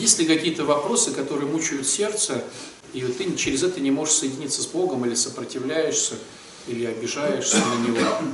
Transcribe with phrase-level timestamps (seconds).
[0.00, 2.42] Есть ли какие-то вопросы, которые мучают сердце,
[2.94, 6.14] и вот ты через это не можешь соединиться с Богом, или сопротивляешься,
[6.66, 7.98] или обижаешься на Него?
[7.98, 8.32] Меня ну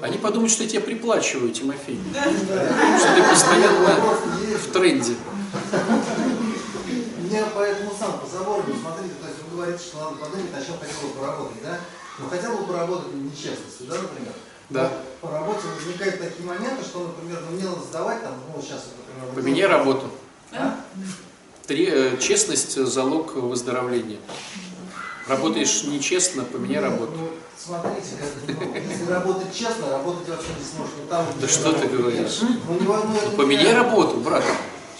[0.00, 3.98] но- Они подумают, что я тебя приплачиваю, Тимофей, что ты постоянно
[4.56, 5.14] в тренде.
[7.18, 10.78] Мне поэтому сам по забору, смотрите, то есть вы говорите, что надо подумать, о чем
[10.78, 11.80] хотел бы поработать, да?
[12.18, 14.32] Ну хотел бы поработать в нечестности, да, например?
[14.74, 14.90] Да.
[15.22, 18.64] Но По работе возникают такие моменты, что, например, ну, мне надо сдавать там, ну вот
[18.64, 19.34] сейчас, например...
[19.34, 20.10] Поменяй работу.
[20.52, 20.80] А?
[21.66, 24.18] Три, э, честность– залог выздоровления.
[25.28, 27.12] Работаешь нечестно, поменяй работу.
[27.16, 30.94] Ну, смотрите, как, ну, если работать честно, работать вообще не сможешь.
[31.00, 32.40] Ну, там, Да что ты говоришь?
[32.42, 33.84] Ну, не, ну, не Поменяй реально.
[33.84, 34.42] работу, брат.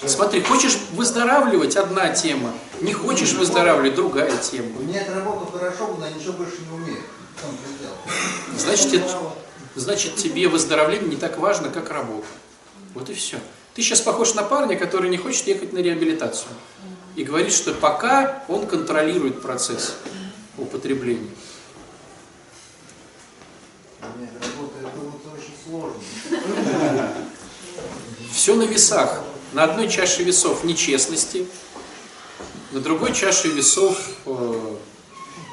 [0.07, 2.53] Смотри, хочешь выздоравливать– одна тема.
[2.81, 4.69] Не хочешь выздоравливать– другая тема.
[4.79, 7.03] У меня эта работа хорошо, но я ничего больше не умею.
[8.57, 9.44] Значит, это-
[9.75, 12.27] значит, тебе выздоровление не так важно, как работа.
[12.95, 13.39] Вот и все.
[13.75, 16.53] Ты сейчас похож на парня, который не хочет ехать на реабилитацию.
[17.17, 19.95] И говорит, что пока он контролирует процесс
[20.59, 21.31] употребления.
[24.01, 26.01] Это очень сложно.
[28.33, 29.23] Все на весах.
[29.53, 31.47] На одной чаше весов нечестности,
[32.73, 34.77] на другой чаше весов э,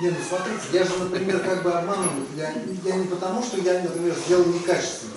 [0.02, 2.26] Не, ну смотрите, я же, например, как бы обманываю.
[2.36, 2.54] Я,
[2.86, 5.14] я не потому, что я, например, сделал некачественно.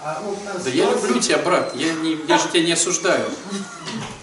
[0.00, 2.72] А, ну, там Да я ситуация- люблю тебя, брат, я, не, я же тебя не
[2.72, 3.24] осуждаю.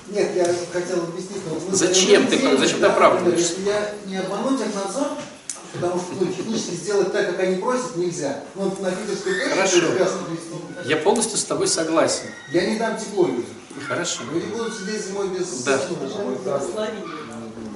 [0.07, 1.41] Нет, я хотел объяснить.
[1.49, 3.55] но вот Зачем ты- зачем ты да, оправдываешься?
[3.57, 5.07] Если я не обману технадзор,
[5.73, 8.39] потому что ну, технически сделать так, как они просят, нельзя.
[8.55, 9.49] Ну, вот на питерской почте
[9.81, 9.81] Хорошо.
[10.85, 12.27] Я полностью с тобой согласен.
[12.53, 13.45] Я не дам тепло людям.
[13.85, 14.21] Хорошо.
[14.31, 15.77] Люди будут сидеть зимой без Да.
[15.89, 16.37] ну,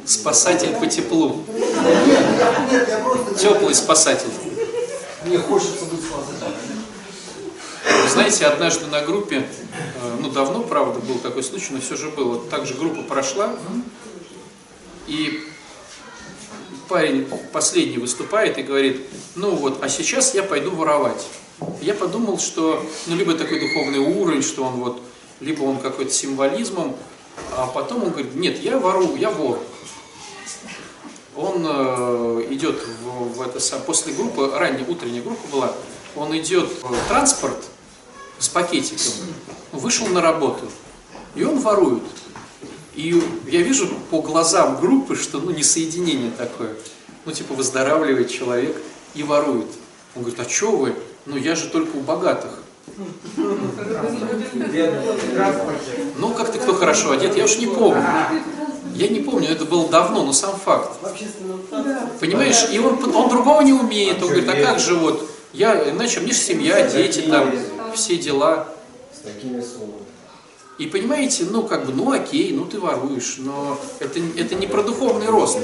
[0.06, 1.44] Спасатель по теплу.
[1.54, 3.36] Нет, нет, я просто...
[3.36, 4.30] Теплый спасатель.
[5.26, 6.80] Мне хочется быть спасателем.
[8.12, 12.34] Знаете, однажды на группе, э, ну давно, правда, был такой случай, но все же было.
[12.34, 13.56] Вот так же группа прошла,
[15.08, 15.44] и
[16.88, 21.26] парень последний выступает и говорит, ну вот, а сейчас я пойду воровать.
[21.82, 25.02] Я подумал, что, ну, либо такой духовный уровень, что он вот,
[25.40, 26.96] либо он какой-то символизмом,
[27.56, 29.60] а потом он говорит, нет, я ворую, я вор.
[31.40, 35.72] Он э, идет в, в это сам, после группы, ранняя утренняя группа была,
[36.18, 37.56] он идет в транспорт
[38.38, 39.14] с пакетиком,
[39.72, 40.66] вышел на работу,
[41.36, 42.04] и он ворует.
[42.94, 46.76] И я вижу по глазам группы, что ну не соединение такое.
[47.24, 48.76] Ну типа выздоравливает человек
[49.16, 49.68] и ворует.
[50.18, 50.94] Он говорит, а что вы?
[51.26, 52.52] Ну я же только у богатых.
[56.18, 58.04] Ну как-то кто хорошо одет, я уж не помню.
[59.00, 61.00] Я не помню, это было давно, но сам факт.
[62.20, 64.22] Понимаешь, и он, он другого не умеет.
[64.22, 67.50] Он говорит, а как же вот, я, иначе мне же семья, дети там,
[67.96, 68.68] все дела.
[69.16, 70.04] С такими суммами.
[70.80, 74.84] И понимаете, ну как бы, ну окей, ну ты воруешь, но это, это не про
[74.84, 75.60] духовный рост,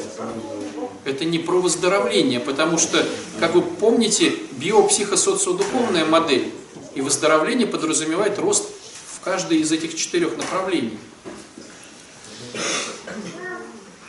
[1.03, 3.06] это не про выздоровление, потому что,
[3.40, 6.53] как вы помните, биопсихосоциодуховная модель
[6.96, 8.66] и выздоровление подразумевает рост
[9.13, 10.97] в каждой из этих четырех направлений.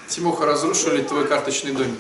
[0.09, 1.99] Тимоха, разрушили твой карточный домик.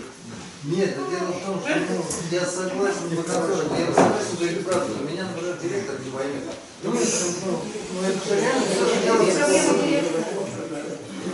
[0.64, 5.94] Нет, дело в том, что ну, я согласен, я согласен, говорю правду, меня, например, директор
[6.04, 6.42] не поймет.
[6.82, 7.06] Ну, это,
[7.46, 7.60] ну,
[7.94, 10.24] ну, это же реально,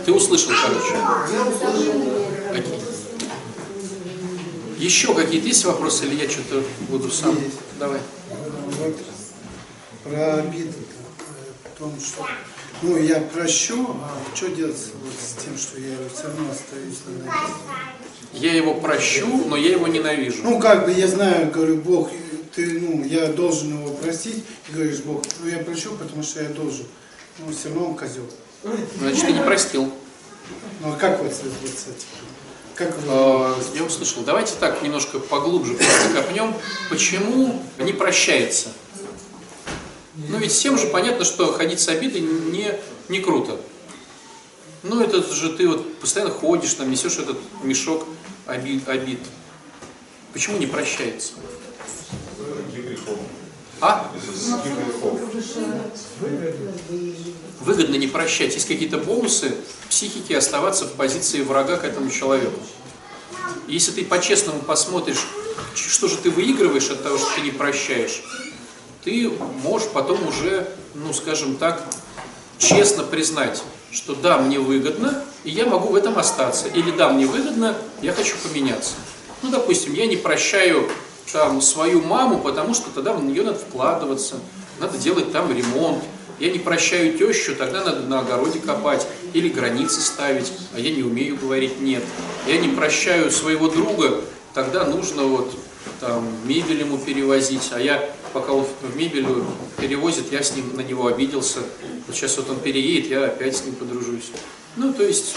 [0.05, 0.93] Ты услышал, короче.
[1.33, 1.93] Я услышал.
[2.51, 2.79] Окей.
[4.77, 7.35] Еще какие-то есть вопросы, или я что-то буду сам?
[7.35, 7.57] Есть.
[7.79, 8.01] Давай.
[10.03, 12.27] Про обиды, э, о том, что
[12.83, 17.25] ну я прощу, а что делать вот с тем, что я все равно остаюсь на
[17.25, 17.53] ноге?
[18.33, 20.43] Я его прощу, но я его ненавижу.
[20.43, 22.09] Ну как бы я знаю, говорю, Бог,
[22.55, 26.49] ты, ну, я должен его простить, и говоришь, Бог, ну я прощу, потому что я
[26.49, 26.85] должен.
[27.39, 28.29] Ну все равно он козел.
[28.99, 29.91] Значит, ты не простил.
[30.81, 32.07] Ну а как вот с вот с этим?
[32.75, 33.03] Как вы?
[33.07, 34.23] Э, Я услышал.
[34.23, 36.53] Давайте так немножко поглубже просто копнем.
[36.89, 38.69] Почему не прощается?
[40.15, 42.73] Ну ведь всем же понятно, что ходить с обидой не,
[43.09, 43.59] не круто.
[44.83, 48.05] Ну это же ты вот постоянно ходишь, там несешь этот мешок
[48.45, 48.87] обид.
[48.87, 49.19] обид.
[50.33, 51.33] Почему не прощается?
[53.81, 54.11] А?
[57.61, 58.53] Выгодно не прощать.
[58.53, 59.55] Есть какие-то бонусы
[59.89, 62.59] психики оставаться в позиции врага к этому человеку.
[63.67, 65.25] Если ты по-честному посмотришь,
[65.75, 68.23] что же ты выигрываешь от того, что ты не прощаешь,
[69.03, 69.31] ты
[69.63, 71.83] можешь потом уже, ну скажем так,
[72.57, 73.61] честно признать,
[73.91, 76.67] что да, мне выгодно, и я могу в этом остаться.
[76.67, 78.93] Или да, мне выгодно, я хочу поменяться.
[79.41, 80.89] Ну, допустим, я не прощаю
[81.31, 84.35] там свою маму, потому что тогда в нее надо вкладываться,
[84.79, 86.03] надо делать там ремонт,
[86.39, 91.03] Я не прощаю тещу, тогда надо на огороде копать или границы ставить, а я не
[91.03, 92.03] умею говорить «нет».
[92.47, 94.21] Я не прощаю своего друга,
[94.53, 95.53] тогда нужно вот
[95.99, 98.03] там мебель ему перевозить, а я,
[98.33, 99.27] пока он в мебель
[99.79, 101.59] перевозит, я с ним на него обиделся.
[102.07, 104.31] Вот сейчас вот он переедет, я опять с ним подружусь.
[104.75, 105.35] Ну, то есть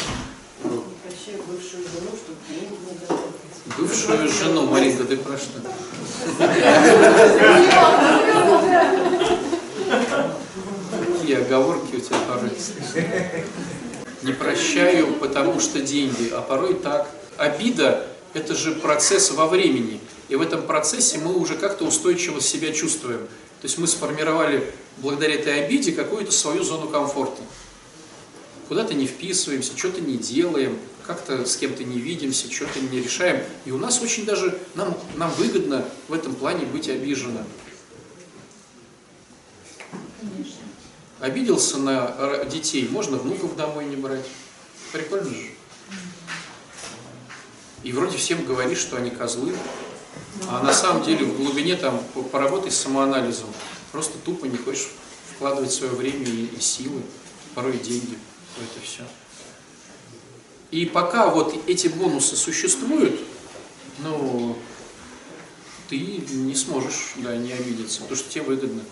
[0.63, 3.29] Прощаю бывшую жену, чтобы не давала.
[3.79, 5.61] бывшую жену, Маринка, ты про что?
[11.21, 12.51] Какие оговорки у тебя порой?
[14.23, 17.09] Не прощаю, потому что деньги, а порой так.
[17.37, 20.01] Обида– это же процесс во времени.
[20.29, 23.21] И в этом процессе мы уже как-то устойчиво себя чувствуем.
[23.61, 27.43] То есть мы сформировали благодаря этой обиде какую-то свою зону комфорта.
[28.69, 33.45] Куда-то не вписываемся, что-то не делаем, как-то с кем-то не видимся, что-то не решаем.
[33.65, 37.45] И у нас очень даже, нам, нам выгодно в этом плане быть обиженным.
[41.21, 44.27] Обиделся на детей, можно внуков домой не брать.
[44.93, 45.51] Прикольно же.
[47.85, 49.55] И вроде всем говоришь, что они козлы,
[50.49, 53.49] а на самом деле в глубине там по- поработай с самоанализом.
[53.93, 54.89] Просто тупо не хочешь
[55.35, 57.03] вкладывать свое время и, и силы,
[57.55, 58.19] порой и деньги
[58.57, 59.03] в это все.
[60.71, 63.21] И пока вот эти бонусы существуют,
[63.99, 64.57] ну,
[65.89, 68.83] ты не сможешь, да, не обидеться, потому что тебе выгодно.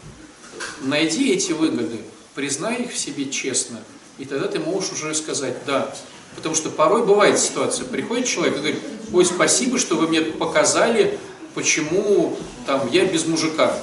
[0.81, 1.99] Найди эти выгоды,
[2.35, 3.81] признай их в себе честно,
[4.19, 5.95] и тогда ты можешь уже сказать «да».
[6.37, 8.81] Потому что порой бывает ситуация, приходит человек и говорит,
[9.13, 11.19] ой, спасибо, что вы мне показали,
[11.55, 12.37] почему
[12.67, 13.75] там я без мужика.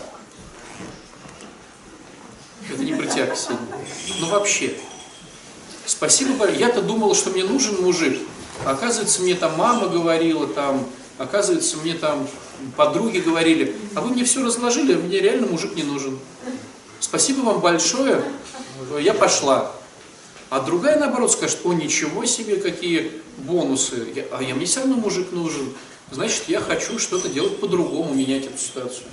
[2.70, 3.60] Это не тебя, Ксения.
[4.20, 4.74] Ну вообще.
[5.86, 8.20] Спасибо, я-то думала, что мне нужен мужик.
[8.66, 10.88] Оказывается, мне там мама говорила, там,
[11.18, 12.28] оказывается, мне там
[12.78, 16.20] подруги говорили, а вы мне все разложили, мне реально мужик не нужен.
[17.00, 18.24] Спасибо вам большое,
[19.02, 19.72] я пошла.
[20.50, 24.96] А другая, наоборот, скажет, о, ничего себе, какие бонусы, Я- а я, мне все равно
[24.98, 25.74] мужик нужен.
[26.12, 29.08] Значит, я хочу что-то делать по-другому, менять эту ситуацию.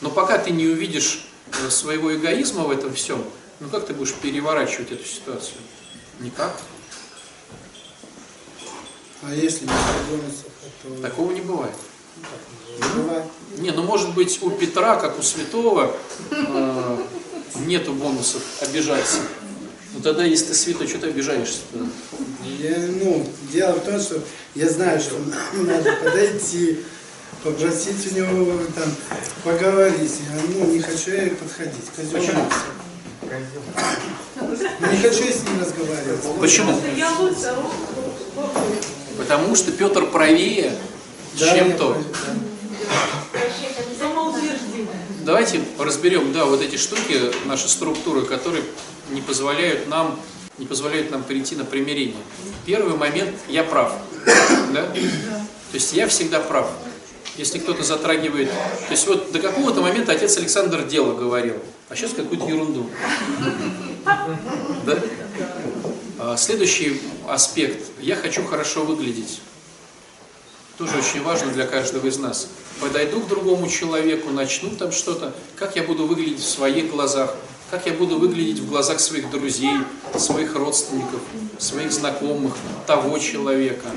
[0.00, 3.24] Но пока ты не увидишь э, своего эгоизма в этом всем,
[3.60, 5.58] ну как ты будешь переворачивать эту ситуацию?
[6.20, 6.60] Никак.
[9.22, 9.72] А если не
[10.10, 10.52] бонусов,
[10.82, 11.74] то Такого не бывает.
[12.78, 13.24] не бывает.
[13.58, 15.96] Не, ну может быть у Петра, как у святого,
[16.30, 17.06] э,
[17.66, 19.18] нету бонусов обижаться.
[19.98, 21.58] Ну тогда, если ты святой, что ты обижаешься?
[22.60, 24.20] Я, ну, дело в том, что
[24.54, 25.16] я знаю, что
[25.54, 26.78] надо подойти,
[27.42, 28.94] попросить у него там
[29.42, 30.12] поговорить.
[30.32, 31.82] Я, ну, не хочу я подходить.
[31.96, 32.44] Козел Почему?
[34.40, 36.20] Ну, не хочу я с ним разговаривать.
[36.40, 36.80] Почему?
[39.16, 40.74] Потому что Петр правее,
[41.40, 41.94] Да, чем я то.
[41.94, 42.04] понял,
[43.32, 43.40] да.
[43.98, 44.86] Самоутверждение.
[45.24, 48.62] Давайте разберем, да, вот эти штуки, наши структуры, которые
[49.10, 50.18] не позволяют нам,
[50.58, 52.16] не позволяют нам прийти на примирение.
[52.66, 53.92] Первый момент– я прав.
[54.72, 54.82] Да?
[54.84, 56.70] То есть я всегда прав.
[57.36, 58.50] Если кто-то затрагивает...
[58.50, 61.56] То есть вот до какого-то момента отец Александр дело говорил,
[61.88, 62.90] а сейчас какую-то ерунду.
[64.04, 64.98] Да?
[66.18, 67.86] А, Следующий аспект.
[68.00, 69.40] Я хочу хорошо выглядеть.
[70.78, 72.48] Тоже очень важно для каждого из нас.
[72.80, 77.34] Подойду к другому человеку, начну там что-то, как я буду выглядеть в своих глазах,
[77.70, 79.78] как я буду выглядеть в глазах своих друзей,
[80.16, 81.20] своих родственников,
[81.58, 82.54] своих знакомых,
[82.86, 83.88] того человека.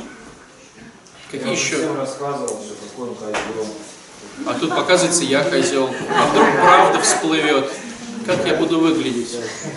[1.32, 1.78] Какие Я еще?
[1.78, 3.68] всем рассказывал, что какой он козел.
[4.46, 7.72] А тут показывается я козел, а вдруг правда всплывет.
[8.26, 9.36] Как я буду выглядеть?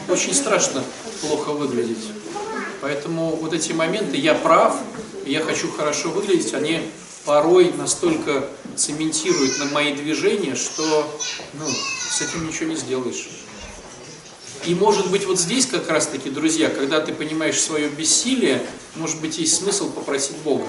[0.08, 0.82] Очень страшно
[1.20, 2.04] плохо выглядеть.
[2.80, 4.76] Поэтому вот эти моменты «я прав»,
[5.24, 6.82] «я хочу хорошо выглядеть», они
[7.24, 8.46] порой настолько
[8.76, 11.10] цементируют на мои движения, что
[11.54, 13.43] ну, с этим ничего не сделаешь.
[14.66, 18.64] И может быть вот здесь как раз таки, друзья, когда ты понимаешь свое бессилие,
[18.96, 20.66] может быть есть смысл попросить Бога.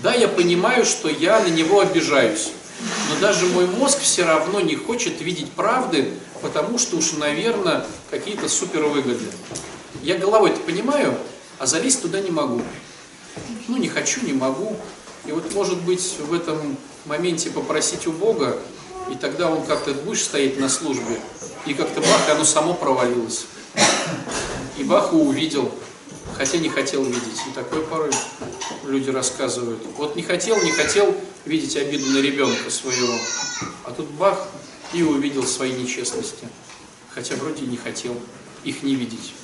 [0.00, 2.50] Да, я понимаю, что я на него обижаюсь,
[3.08, 8.48] но даже мой мозг все равно не хочет видеть правды, потому что уж, наверное, какие-то
[8.48, 9.24] супервыгоды.
[10.02, 11.16] Я головой это понимаю,
[11.58, 12.62] а залезть туда не могу.
[13.66, 14.76] Ну, не хочу, не могу.
[15.26, 18.58] И вот, может быть, в этом моменте попросить у Бога,
[19.10, 21.18] и тогда он как-то будешь стоять на службе,
[21.66, 23.46] и как-то бах, и оно само провалилось.
[24.78, 25.70] И бах, и увидел,
[26.36, 27.40] хотя не хотел видеть.
[27.48, 28.10] И такое порой
[28.84, 29.80] люди рассказывают.
[29.96, 33.18] Вот не хотел, не хотел видеть обиду на ребенка своего,
[33.84, 34.48] а тут бах,
[34.92, 36.48] и увидел свои нечестности.
[37.10, 38.16] Хотя вроде не хотел
[38.64, 39.34] их не видеть.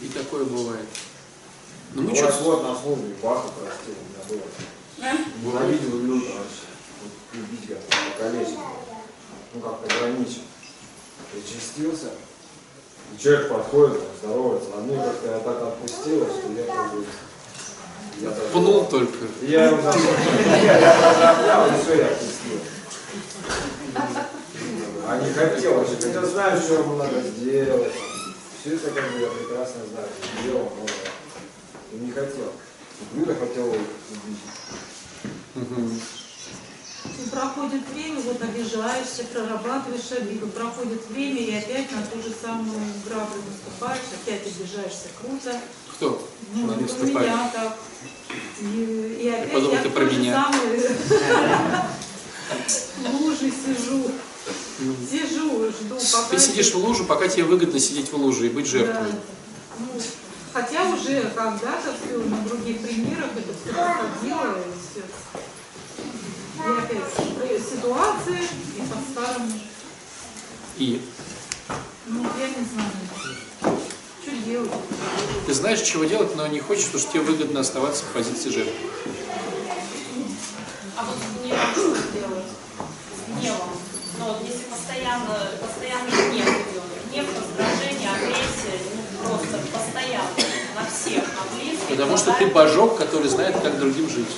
[0.00, 0.86] И такое бывает.
[1.94, 4.42] Но мы Ну, раз вот на службе Баха простил, у меня
[5.42, 5.62] было.
[5.62, 6.66] Ненавидел люто вообще.
[7.02, 7.78] Вот Любить как
[8.14, 8.58] покалечить.
[9.54, 10.42] Ну как ограничил.
[11.32, 12.10] Причастился.
[13.14, 17.04] И человек подходит, там, здоровается, а мне как-то я так отпустила, что я как бы...
[18.20, 19.18] Я даже- Пнул только.
[19.42, 19.98] Я его даже...
[19.98, 22.60] Обнял, и все, я отпустил.
[25.06, 27.92] А не хотел вообще, хотя знаю, что ему надо сделать.
[28.60, 30.86] Все это как бы я прекрасно знаю, что делал, но
[31.92, 32.52] и не хотел.
[33.16, 34.38] Юля хотела убить.
[37.04, 42.78] И проходит время, вот обижаешься, прорабатываешь обиду, проходит время и опять на ту же самую
[43.06, 45.60] граблю наступаешь, опять обижаешься круто.
[45.96, 46.28] Кто?
[46.54, 47.14] Ну, у наступает?
[47.14, 47.76] меня так.
[48.60, 50.44] И, и опять подумал, я ты про меня.
[50.44, 50.88] самой
[53.20, 54.10] луже сижу.
[55.08, 56.28] Сижу, жду, пока...
[56.30, 59.12] Ты сидишь в луже, пока тебе выгодно сидеть в луже и быть жертвой.
[59.12, 59.18] Да.
[59.78, 59.86] Ну,
[60.52, 65.02] хотя уже когда-то все на других примерах это все проходило, и все.
[66.54, 69.52] И опять э, ситуация, и по-старому.
[70.76, 71.00] И
[72.06, 73.78] Ну, я не знаю.
[74.22, 74.70] Что делать?
[75.46, 78.74] ты знаешь, чего делать, но не хочешь, потому что тебе выгодно оставаться в позиции жертвы.
[80.96, 82.44] А вот гневом что делать?
[83.16, 83.70] С гневом.
[84.18, 90.30] Ну вот если постоянно, постоянно гнев идет, гнев, раздражение, агрессия, ну просто постоянно,
[90.76, 91.88] на всех, на близких.
[91.88, 94.28] Потому что ты божок, который знает, как другим жить.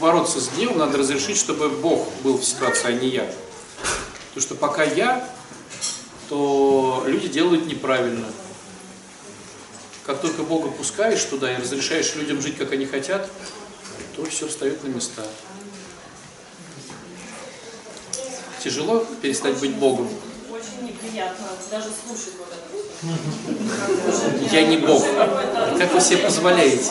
[0.00, 3.30] Чтобы побороться с гневом, надо разрешить, чтобы Бог был в ситуации, а не я.
[4.28, 5.28] Потому что пока я,
[6.30, 8.26] то люди делают неправильно.
[10.06, 13.28] Как только Бога пускаешь туда и разрешаешь людям жить, как они хотят,
[14.16, 15.22] то все встает на места.
[18.64, 20.08] Тяжело перестать быть Богом.
[20.50, 22.64] Очень неприятно даже слушать вот это.
[24.50, 25.04] Я не Бог.
[25.78, 26.90] Как вы себе позволяете?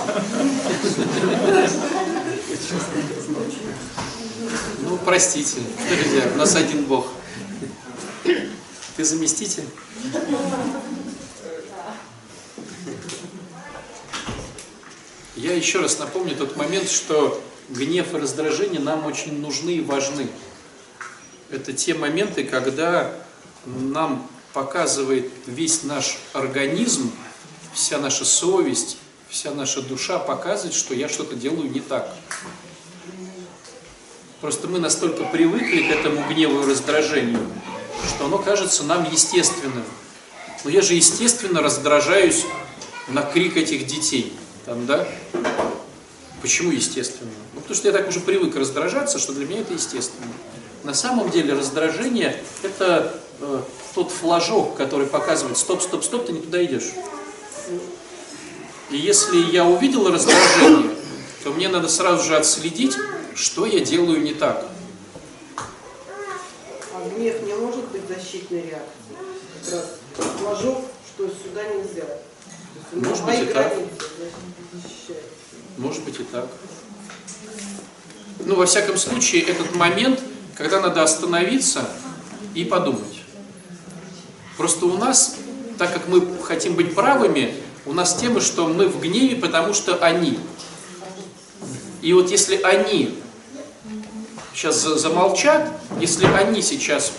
[4.81, 5.57] Ну, простите,
[5.89, 7.07] друзья, у нас один Бог.
[8.23, 9.65] Ты заместитель?
[15.35, 20.27] Я еще раз напомню тот момент, что гнев и раздражение нам очень нужны и важны.
[21.49, 23.13] Это те моменты, когда
[23.65, 27.11] нам показывает весь наш организм,
[27.73, 28.97] вся наша совесть,
[29.29, 32.13] вся наша душа показывает, что я что-то делаю не так.
[34.41, 37.45] Просто мы настолько привыкли к этому гневу и раздражению,
[38.07, 39.83] что оно кажется нам естественным.
[40.63, 42.45] Но я же естественно раздражаюсь
[43.07, 44.33] на крик этих детей.
[44.65, 45.07] Там, да?
[46.41, 47.31] Почему естественно?
[47.53, 50.31] Ну, потому что я так уже привык раздражаться, что для меня это естественно.
[50.83, 53.61] На самом деле раздражение– это э,
[53.93, 56.93] тот флажок, который показывает «стоп, стоп, стоп, ты не туда идешь».
[58.91, 60.95] И если я увидел раздражение,
[61.43, 62.95] то мне надо сразу же отследить,
[63.35, 64.65] что я делаю не так.
[65.57, 69.17] А гнев не может быть защитной реакцией.
[69.63, 69.85] Как раз
[70.39, 72.05] флажок, что сюда нельзя.
[72.91, 73.73] Может быть, и так.
[75.77, 76.47] Может быть и так.
[78.39, 80.19] Ну, во всяком случае, этот момент,
[80.55, 81.87] когда надо остановиться
[82.55, 83.21] и подумать.
[84.57, 85.35] Просто у нас,
[85.77, 87.53] так как мы хотим быть правыми,
[87.85, 90.39] у нас тема, что мы в гневе, потому что они.
[92.01, 93.19] И вот если они
[94.53, 97.11] сейчас за- замолчат, если они сейчас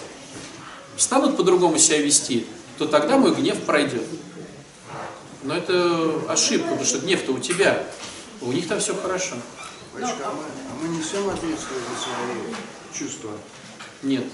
[0.97, 2.47] станут по-другому себя вести,
[2.79, 4.05] то тогда мой гнев пройдет.
[5.43, 7.87] Но это ошибка, потому что гнев-то у тебя,
[8.43, 9.37] у них там все хорошо.
[9.95, 12.55] Батюшка, а мы, а мы несем ответственность за свои
[12.93, 13.31] чувства?
[14.03, 14.25] Нет.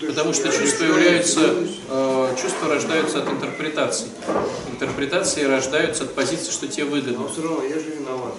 [0.00, 1.54] Потому что чувства являются,
[1.90, 4.08] э, чувства рождаются от интерпретаций.
[4.72, 7.28] Интерпретации рождаются от позиции, что тебе Но выгодно.
[7.28, 8.34] все равно я же виноват.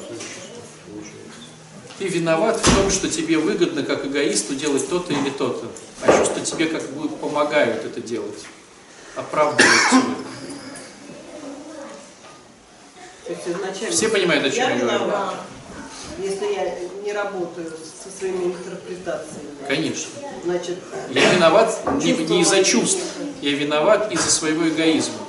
[2.00, 5.68] Ты виноват в том, что тебе выгодно, как эгоисту, делать то-то или то-то.
[6.02, 8.44] А чувства тебе как бы помогают это делать.
[9.16, 9.82] Оправдывают
[13.28, 13.92] тебя.
[13.92, 15.12] Все понимают, о чем я я говорю?
[16.18, 17.72] если я не работаю
[18.04, 19.50] со своими интерпретациями.
[19.68, 20.10] Конечно.
[20.44, 20.78] Значит,
[21.12, 23.00] Я виноват не, не из-за чувств,
[23.42, 25.20] я виноват из-за своего эгоизма.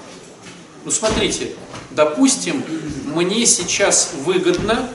[0.84, 1.54] Ну смотрите,
[1.90, 2.64] допустим,
[3.04, 4.88] мне сейчас выгодно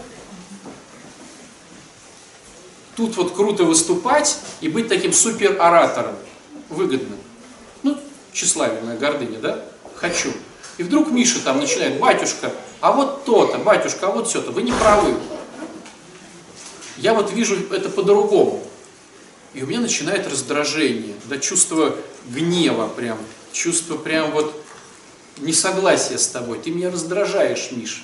[2.95, 6.15] тут вот круто выступать и быть таким супероратором.
[6.69, 7.15] Выгодно.
[7.83, 7.97] Ну,
[8.33, 9.63] тщеславие, моя гордыня, да?
[9.95, 10.31] Хочу.
[10.77, 14.71] И вдруг Миша там начинает, батюшка, а вот то-то, батюшка, а вот все-то, вы не
[14.71, 15.13] правы.
[17.01, 18.63] Я вот вижу это по-другому.
[19.55, 21.95] И у меня начинает раздражение, да, чувство
[22.27, 23.17] гнева прям,
[23.51, 24.53] чувство прям вот
[25.39, 26.59] несогласия с тобой.
[26.59, 28.03] Ты меня раздражаешь, Миша.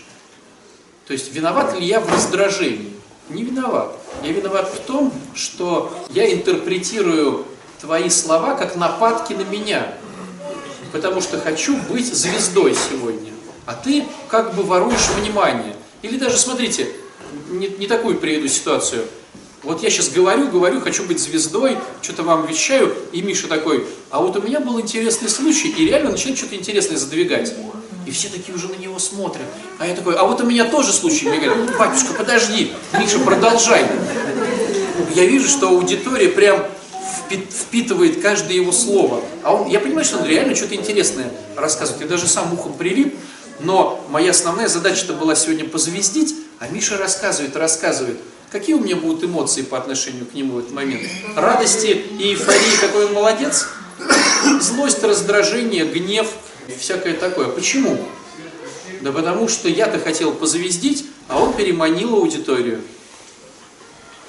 [1.06, 2.92] То есть виноват ли я в раздражении?
[3.30, 3.96] Не виноват.
[4.24, 7.46] Я виноват в том, что я интерпретирую
[7.80, 9.94] твои слова как нападки на меня,
[10.92, 13.32] потому что хочу быть звездой сегодня,
[13.66, 15.76] а ты как бы воруешь внимание.
[16.02, 16.90] Или даже, смотрите,
[17.50, 19.06] не, не такую приведу ситуацию.
[19.64, 24.22] Вот я сейчас говорю, говорю, хочу быть звездой, что-то вам вещаю, и Миша такой, а
[24.22, 27.54] вот у меня был интересный случай, и реально начинает что-то интересное задвигать.
[28.06, 29.46] И все такие уже на него смотрят.
[29.80, 31.28] А я такой, а вот у меня тоже случай.
[31.28, 33.86] Мне говорят, батюшка, подожди, Миша, продолжай.
[35.14, 36.66] Я вижу, что аудитория прям
[37.30, 39.22] впи- впитывает каждое его слово.
[39.44, 42.04] А он, я понимаю, что он реально что-то интересное рассказывает.
[42.04, 43.18] Я даже сам ухом прилип,
[43.60, 48.18] но моя основная задача-то была сегодня позвездить, а Миша рассказывает, рассказывает.
[48.52, 51.04] Какие у меня будут эмоции по отношению к нему в этот момент?
[51.36, 53.68] Радости и эйфории, какой он молодец?
[54.62, 56.28] Злость, раздражение, гнев,
[56.80, 57.48] всякое такое.
[57.50, 58.08] Почему?
[59.02, 62.82] Да потому что я-то хотел позвездить, а он переманил аудиторию.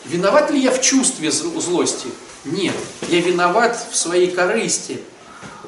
[0.05, 2.09] Виноват ли я в чувстве зл- злости?
[2.45, 2.75] Нет.
[3.09, 5.01] Я виноват в своей корысти,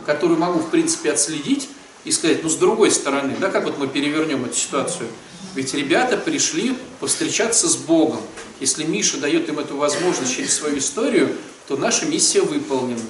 [0.07, 1.69] которую могу, в принципе, отследить
[2.05, 5.09] и сказать, ну, с другой стороны, да, как вот мы перевернем эту ситуацию?
[5.55, 8.21] Ведь ребята пришли повстречаться с Богом.
[8.61, 13.01] Если Миша дает им эту возможность через свою историю, то наша миссия выполнена.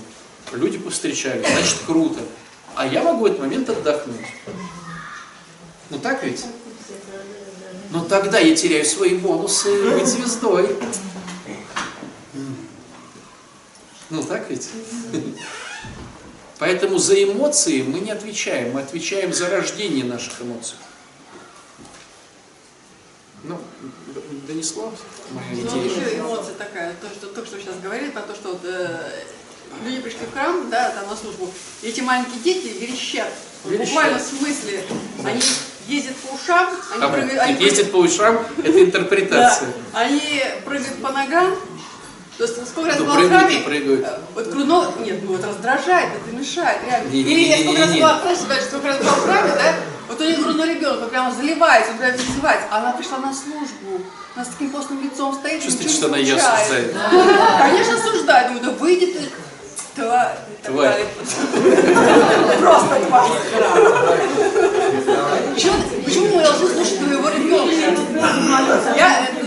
[0.52, 2.20] Люди повстречались, значит, круто.
[2.74, 4.26] А я могу в этот момент отдохнуть.
[5.90, 6.44] Ну так ведь?
[7.90, 10.76] Но тогда я теряю свои бонусы быть звездой.
[14.08, 14.68] Ну так ведь?
[16.58, 20.76] Поэтому за эмоции мы не отвечаем, мы отвечаем за рождение наших эмоций.
[23.42, 23.58] Ну,
[24.54, 24.92] донесло
[25.30, 25.84] моя Ну, идея?
[25.84, 29.24] еще эмоция такая, то, что только что сейчас говорили, про то, что вот, э,
[29.84, 31.50] люди пришли в храм, да, там на службу,
[31.82, 33.30] и эти маленькие дети верещат.
[33.64, 33.88] В Верещат.
[33.88, 34.82] буквальном смысле.
[35.24, 35.42] Они
[35.86, 39.68] ездят по ушам, они Там прыгают, они ездит по ушам, это Да, интерпретация.
[39.92, 41.54] они прыгают по ногам.
[42.38, 44.02] То есть сколько раз Ну, была в храме, прыгают.
[44.04, 47.10] э, вот грудно, нет, ну это раздражает, это мешает, реально.
[47.12, 49.74] Или я сколько раз была, просто сказать, сколько раз была в храме, да,
[50.10, 53.32] вот у нее грудной ребенок, он прямо заливается, он прямо издевается, а она пришла на
[53.32, 56.96] службу, она с таким постным лицом стоит, Чувствуете, ничего что она ее осуждает?
[57.58, 59.30] Конечно, осуждает, думаю, да выйди ты,
[59.94, 61.06] тварь, Тварь.
[62.58, 63.30] Просто тварь.
[66.04, 67.74] Почему, мы должны слушать твоего ребенка?
[68.96, 69.40] Я, это,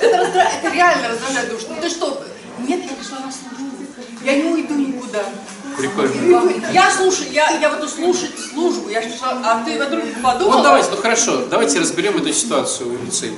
[0.00, 1.66] это, это реально раздражает душу.
[1.68, 2.24] Ну ты что?
[2.58, 3.76] Нет, я пришла на службу.
[4.22, 5.24] Я не уйду никуда.
[5.76, 6.52] Прикольно.
[6.72, 8.88] Я слушаю, я, я буду слушать службу.
[8.88, 10.56] Я пришла, а ты вдруг подумала?
[10.56, 13.30] Вот давайте, ну хорошо, давайте разберем эту ситуацию в лице.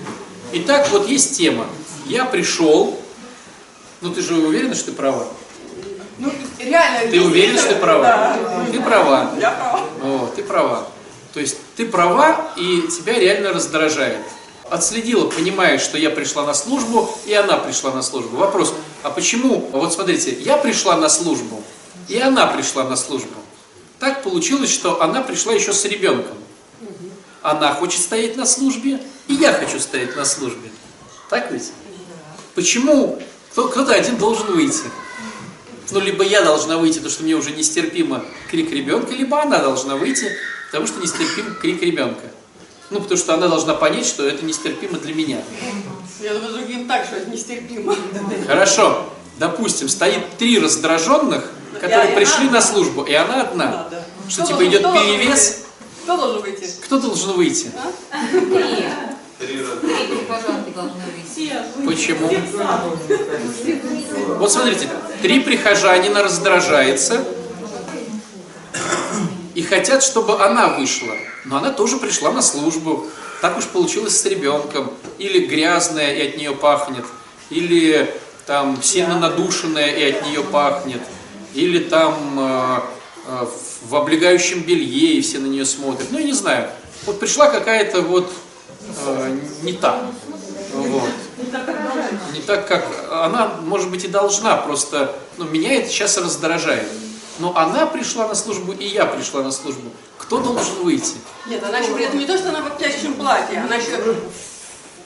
[0.53, 1.67] Итак, вот есть тема.
[2.07, 2.99] Я пришел,
[4.01, 5.27] ну ты же уверена, что ты права?
[6.19, 7.11] Ну, реально.
[7.11, 8.03] Ты уверен, что ты права?
[8.03, 8.67] Да.
[8.73, 9.31] Ты права.
[9.39, 9.81] Я права.
[10.03, 10.89] О, ты права.
[11.35, 14.21] То есть ты права, и тебя реально раздражает.
[14.71, 18.37] Отследила, понимаешь, что я пришла на службу, и она пришла на службу.
[18.37, 19.69] Вопрос, а почему?
[19.73, 21.63] Вот смотрите, я пришла на службу,
[22.09, 23.35] и она пришла на службу.
[23.99, 26.37] Так получилось, что она пришла еще с ребенком.
[27.43, 30.71] Она хочет стоять на службе, и я хочу стоять на службе.
[31.31, 31.73] Так ведь?
[32.55, 33.21] Почему?
[33.53, 34.83] Кто- Кто-то один должен выйти.
[35.93, 39.95] Ну, либо я должна выйти, потому что мне уже нестерпимо крик ребенка, либо она должна
[39.97, 40.33] выйти,
[40.67, 42.25] потому что нестерпим крик ребенка.
[42.91, 45.43] Ну, потому что она должна понять, что это нестерпимо для меня.
[46.21, 47.95] Я думаю, другим так, что это нестерпимо.
[48.47, 53.89] Хорошо, допустим, стоит три раздраженных, которые пришли на службу, и она одна.
[54.29, 55.63] Что, типа, идет перевес?
[56.05, 56.71] Кто должен выйти?
[56.85, 57.71] Кто должен выйти?
[59.39, 59.77] Три вы-
[61.87, 62.29] Почему?
[64.39, 64.89] Вот смотрите,
[65.23, 67.23] три прихожанина раздражается
[69.55, 71.13] и хотят, чтобы она вышла.
[71.45, 73.07] Но она тоже пришла на службу.
[73.43, 74.91] Так уж получилось с ребенком.
[75.19, 77.05] Или грязная и от нее пахнет.
[77.51, 78.13] Или
[78.47, 81.01] там сильно надушенная и от нее пахнет.
[81.57, 82.81] Или там э,
[83.27, 83.47] э,
[83.83, 86.09] в облегающем белье и все на нее смотрят.
[86.11, 86.69] Ну, я не знаю.
[87.07, 88.31] Вот пришла какая-то вот
[89.07, 90.03] э, не та.
[90.75, 91.11] Вот
[92.35, 96.87] не так, как она, может быть, и должна, просто ну, меня это сейчас раздражает.
[97.39, 99.91] Но она пришла на службу, и я пришла на службу.
[100.19, 101.15] Кто должен выйти?
[101.47, 104.17] Нет, она еще при этом не то, что она в обтягивающем платье, она еще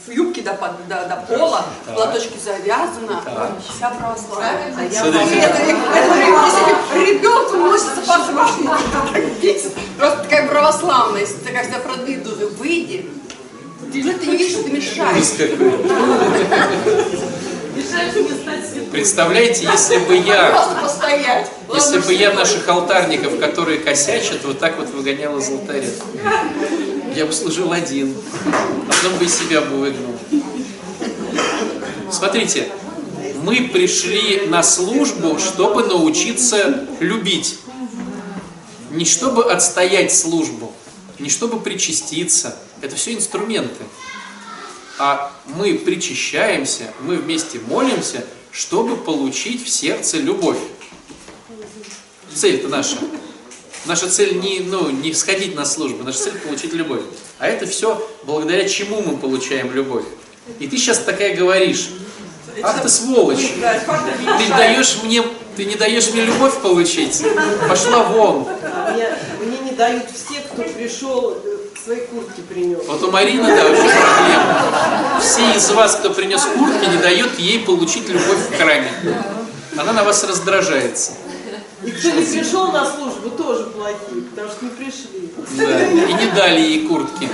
[0.07, 0.53] в юбке до,
[0.89, 3.23] до, до пола, платочки завязана,
[3.69, 4.75] вся православная.
[4.77, 5.37] А я Смотрите.
[5.37, 8.77] Это, это, если ребенку носится по храму,
[9.99, 10.27] просто
[10.71, 13.07] такая православная, если такая вся продвинутая, выйди,
[13.93, 14.81] ты же ты не видишь, мне
[18.43, 18.91] стать святой.
[18.91, 20.69] Представляете, если бы я,
[21.73, 25.89] если бы я наших алтарников, которые косячат, вот так вот выгонял из алтаря.
[27.15, 28.15] Я бы служил один,
[28.87, 30.15] потом бы и себя бы выгнал.
[32.11, 32.69] Смотрите,
[33.43, 37.59] Мы пришли на службу, чтобы научиться любить.
[38.91, 40.73] Не чтобы отстоять службу,
[41.19, 42.57] не чтобы причаститься.
[42.81, 43.85] Это все инструменты.
[44.99, 50.59] А мы причащаемся, мы вместе молимся, чтобы получить в сердце любовь.
[52.35, 52.97] Цель-то наша.
[53.87, 57.01] Наша цель не, ну, не сходить на службу, наша цель получить любовь.
[57.39, 60.05] А это все благодаря чему мы получаем любовь.
[60.59, 61.91] И ты сейчас такая говоришь,
[62.63, 65.23] ах ты сволочь, ты даешь мне,
[65.57, 67.23] ты не даешь мне любовь получить,
[67.69, 68.47] пошла вон.
[69.01, 69.09] Мне,
[69.47, 72.81] мне не дают все, кто пришел, э, свои куртки принес.
[72.87, 75.21] Вот у Марины, да, вообще проблема.
[75.21, 78.91] Все из вас, кто принес куртки, не дает ей получить любовь в храме.
[79.77, 81.13] Она на вас раздражается.
[81.83, 85.33] И кто не пришел на службу, тоже плохие, потому что не пришли.
[85.57, 87.27] Да, и не дали ей куртки.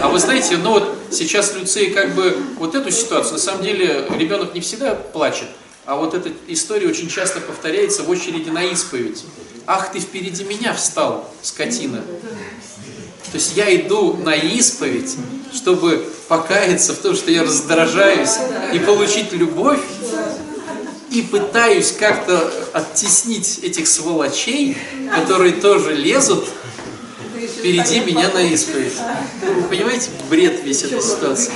[0.00, 4.06] А вы знаете, ну вот сейчас Люцей как бы вот эту ситуацию, на самом деле
[4.16, 5.48] ребенок не всегда плачет,
[5.84, 9.24] а вот эта история очень часто повторяется в очереди на исповедь.
[9.66, 12.02] Ах, ты впереди меня встал, скотина.
[13.30, 15.16] То есть я иду на исповедь,
[15.54, 18.36] чтобы покаяться в том, что я раздражаюсь,
[18.72, 19.80] и получить любовь,
[21.10, 24.76] и пытаюсь как-то оттеснить этих сволочей,
[25.14, 26.48] которые тоже лезут
[27.58, 28.94] впереди меня на исповедь.
[29.42, 31.52] Вы понимаете, бред весь этой ситуации.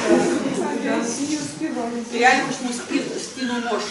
[2.12, 3.82] Реально спину, спину нож.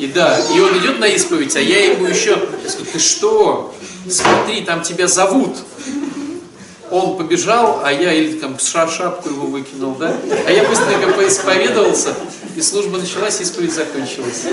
[0.00, 2.30] И да, и он идет на исповедь, а я ему еще,
[2.64, 3.74] я скажу, ты что,
[4.08, 5.54] смотри, там тебя зовут.
[6.90, 10.16] Он побежал, а я или там ша- шапку его выкинул, да?
[10.46, 12.14] А я быстренько поисповедовался,
[12.56, 14.44] и служба началась, и исповедь закончилась.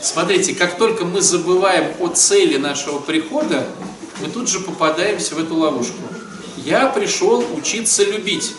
[0.00, 3.66] Смотрите, как только мы забываем о цели нашего прихода,
[4.20, 5.98] мы тут же попадаемся в эту ловушку.
[6.56, 8.52] Я пришел учиться любить.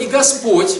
[0.00, 0.78] И Господь,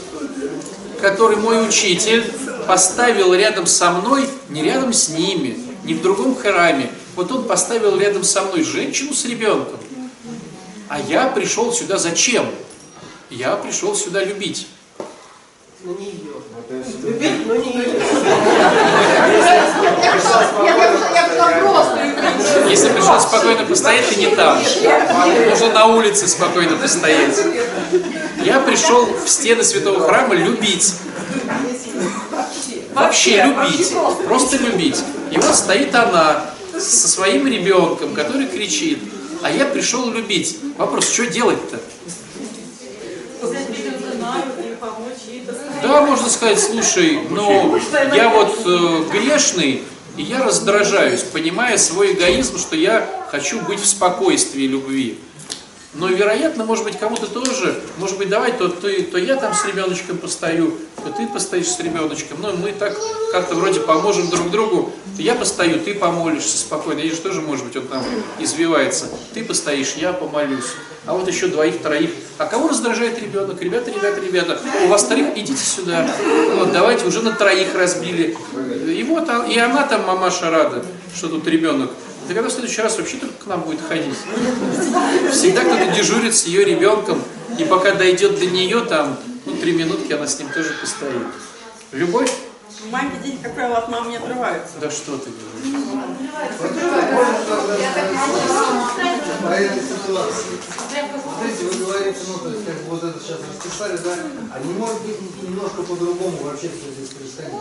[1.03, 2.25] который мой учитель,
[2.71, 6.89] поставил рядом со мной, не рядом с ними, не в другом храме.
[7.17, 9.81] Вот он поставил рядом со мной женщину с ребенком.
[10.89, 12.47] А я пришел сюда зачем?
[13.29, 14.69] Я пришел сюда любить.
[15.83, 16.31] Но не ее.
[17.03, 17.89] Любить, но не ее.
[20.05, 22.71] Я пришла, просто любить.
[22.71, 24.63] Если пришел спокойно постоять, ты не там.
[25.49, 27.37] Нужно на улице спокойно постоять.
[28.45, 30.95] Я пришел в стены святого храма любить.
[32.95, 33.93] Вообще любить.
[34.27, 34.97] Просто любить.
[35.31, 38.99] И вот стоит она со своим ребенком, который кричит.
[39.43, 40.59] А я пришел любить.
[40.77, 41.81] Вопрос, что делать-то?
[45.83, 47.79] Да, можно сказать, слушай, ну,
[48.15, 49.83] я вот э, грешный,
[50.17, 55.19] и я раздражаюсь, понимая свой эгоизм, что я хочу быть в спокойствии и любви.
[55.93, 59.65] Но, вероятно, может быть, кому-то тоже, может быть, давай, то, ты, то я там с
[59.67, 62.39] ребеночком постою, то ты постоишь с ребеночком.
[62.41, 62.97] Ну, мы так
[63.33, 64.93] как-то вроде поможем друг другу.
[65.19, 67.01] Я постою, ты помолишься спокойно.
[67.01, 68.05] Видишь, тоже, может быть, он там
[68.39, 69.07] извивается.
[69.35, 70.67] Ты постоишь, я помолюсь.
[71.07, 72.11] А вот еще двоих, троих.
[72.39, 73.61] А кого раздражает ребенок?
[73.61, 76.09] Ребята, ребята, ребята, у вас троих, идите сюда.
[76.55, 78.37] Вот, давайте, уже на троих разбили.
[78.87, 80.85] И вот, а- и она там, мамаша, рада,
[81.17, 81.91] что тут ребенок.
[82.29, 84.17] Да когда в следующий раз вообще только к нам будет ходить?
[85.33, 87.23] Всегда кто-то дежурит с ее ребенком,
[87.59, 91.23] и пока дойдет до нее, там, ну, три минутки она с ним тоже постоит.
[91.93, 92.31] Любовь?
[92.89, 94.79] Маме дети, как правило, от мамы не отрываются.
[94.81, 95.85] Да что ты говоришь?
[99.43, 100.59] По этой ситуации.
[101.23, 104.17] Смотрите, вы говорите, ну, то есть, как вот это сейчас расписали, да,
[104.55, 107.53] а не может быть немножко по-другому вообще все здесь происходит.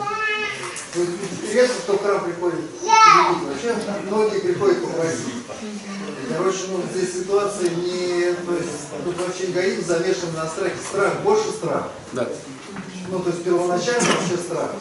[0.93, 5.45] То есть, редко кто в храм приходит вообще многие приходят попросить.
[6.29, 10.75] Короче, ну, здесь ситуация не, то есть, тут вообще эгоизм замешан на страхе.
[10.87, 11.89] Страх, больше страх.
[12.13, 12.27] Да.
[13.09, 14.71] Ну, то есть, первоначально вообще страх.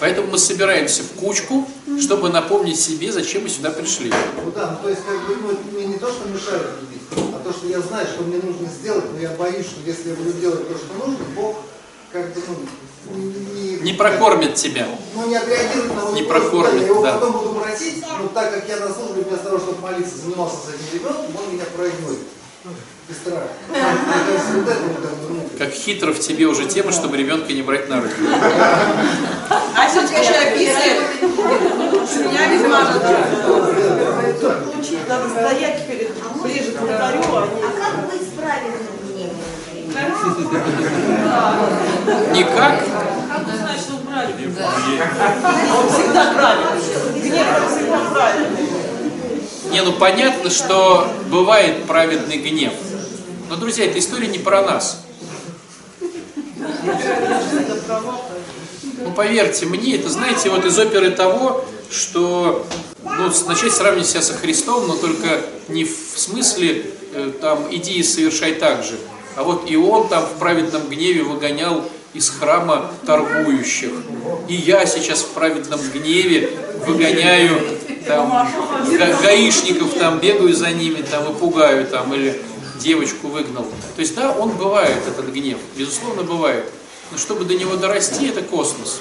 [0.00, 1.68] Поэтому мы собираемся в кучку,
[2.00, 4.12] чтобы напомнить себе, зачем мы сюда пришли.
[4.44, 7.02] Ну да, ну то есть как бы ну, мне не то, что мешает любить,
[7.34, 10.14] а то, что я знаю, что мне нужно сделать, но я боюсь, что если я
[10.16, 11.56] буду делать то, что нужно, Бог
[12.12, 14.86] как бы ну, не, Не прокормит тебя.
[15.14, 16.42] ну, не отреагирует на мой Не вопрос.
[16.42, 17.12] прокормит, Я его да.
[17.14, 20.68] потом буду просить, но так как я на службе вместо того, чтобы молиться, занимался с
[20.74, 21.90] этим ребенком, он меня бы,
[25.28, 28.14] ну, Как хитро в тебе уже тема, чтобы ребенка не брать на руки.
[29.76, 30.98] А если конечно, описывает,
[32.30, 32.80] меня весьма
[34.78, 36.10] Учить надо стоять перед,
[36.42, 39.36] ближе к алтарю, а как быть с правильным гневом?
[42.32, 42.74] Никак.
[43.28, 44.36] Как узнать, что правильно?
[45.76, 47.20] Он всегда правильный.
[47.20, 48.68] Гнев всегда правильный.
[49.70, 52.72] Не, ну понятно, что бывает праведный гнев.
[53.50, 55.00] Но, друзья, эта история не про нас.
[59.14, 62.66] Поверьте мне, это, знаете, вот из оперы того, что
[63.04, 68.02] ну, начать сравнивать себя со Христом, но только не в смысле э, там иди и
[68.02, 68.98] совершай так же,
[69.36, 73.90] а вот и он там в праведном гневе выгонял из храма торгующих.
[74.48, 76.50] И я сейчас в праведном гневе
[76.86, 77.60] выгоняю
[78.06, 78.30] там
[78.98, 82.40] га- гаишников, там бегаю за ними, там и пугаю там, или
[82.80, 83.64] девочку выгнал.
[83.96, 86.70] То есть да, он бывает, этот гнев, безусловно бывает.
[87.10, 89.00] Но чтобы до него дорасти, это космос.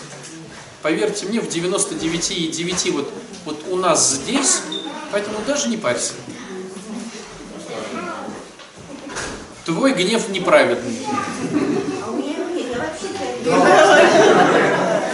[0.82, 3.12] Поверьте мне, в 99,9 вот,
[3.46, 4.62] вот у нас здесь,
[5.12, 6.14] поэтому даже не парься.
[9.66, 10.98] Твой гнев неправедный.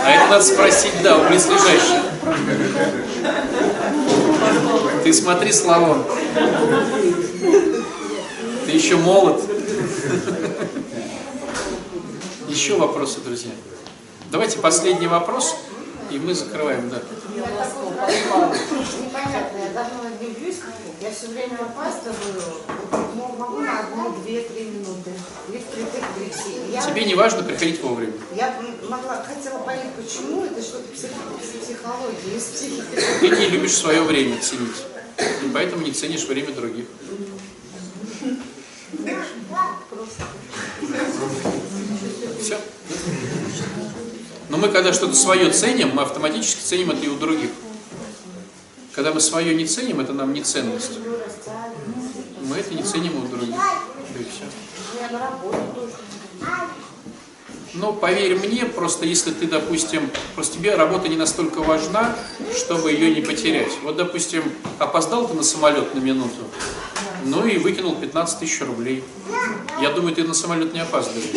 [0.03, 2.01] А это надо спросить, да, у близлежащих.
[5.03, 6.03] Ты смотри, Славон.
[8.65, 9.43] Ты еще молод.
[12.49, 13.51] Еще вопросы, друзья.
[14.31, 15.55] Давайте последний вопрос,
[16.11, 17.01] и мы закрываем, да.
[17.35, 17.43] Я
[19.01, 20.57] непонятно, я давно ним бьюсь,
[21.01, 22.41] я все время опаздываю,
[22.91, 25.11] М- могу на одну, две, три минуты,
[25.47, 26.81] или впритык прийти.
[26.85, 28.13] Тебе не важно приходить вовремя.
[28.35, 28.53] я
[28.89, 30.99] могла, хотела понять, почему это что-то из
[31.65, 32.99] психологии, из психики.
[33.21, 34.75] Ты не любишь свое время ценить.
[35.19, 36.85] И поэтому не ценишь время других.
[42.49, 42.59] Все.
[44.49, 47.51] Но мы когда что-то свое ценим, мы автоматически ценим это и у других.
[48.93, 50.93] Когда мы свое не ценим, это нам не ценность.
[52.41, 53.55] Мы это не ценим у других.
[53.55, 54.45] Да и все.
[57.75, 62.15] Но поверь мне, просто если ты, допустим, просто тебе работа не настолько важна,
[62.57, 63.73] чтобы ее не потерять.
[63.83, 66.49] Вот, допустим, опоздал ты на самолет на минуту,
[67.25, 69.03] ну и выкинул 15 тысяч рублей.
[69.81, 71.29] Я думаю, ты на самолет не опаздываешь.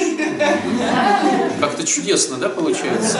[1.60, 3.18] Как-то чудесно, да, получается?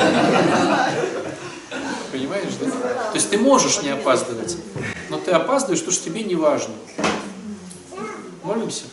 [2.10, 2.70] Понимаешь, да?
[2.70, 4.56] То есть ты можешь не опаздывать,
[5.08, 6.74] но ты опаздываешь, потому что тебе не важно.
[8.42, 8.84] Молимся?